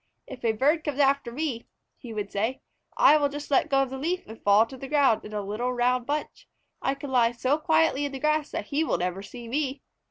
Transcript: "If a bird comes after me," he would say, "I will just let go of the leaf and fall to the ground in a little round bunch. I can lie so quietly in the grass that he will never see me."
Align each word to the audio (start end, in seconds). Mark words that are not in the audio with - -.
"If 0.25 0.43
a 0.43 0.53
bird 0.53 0.83
comes 0.83 0.97
after 0.99 1.31
me," 1.31 1.67
he 1.95 2.11
would 2.11 2.31
say, 2.31 2.61
"I 2.97 3.17
will 3.17 3.29
just 3.29 3.51
let 3.51 3.69
go 3.69 3.83
of 3.83 3.91
the 3.91 3.99
leaf 3.99 4.25
and 4.25 4.41
fall 4.41 4.65
to 4.65 4.75
the 4.75 4.87
ground 4.87 5.23
in 5.23 5.31
a 5.31 5.43
little 5.43 5.71
round 5.71 6.07
bunch. 6.07 6.47
I 6.81 6.95
can 6.95 7.11
lie 7.11 7.33
so 7.33 7.59
quietly 7.59 8.05
in 8.05 8.11
the 8.11 8.17
grass 8.19 8.49
that 8.49 8.65
he 8.69 8.83
will 8.83 8.97
never 8.97 9.21
see 9.21 9.47
me." 9.47 9.83